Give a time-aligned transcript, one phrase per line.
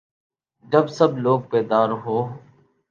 [0.65, 2.17] جب سب لوگ بیدار ہو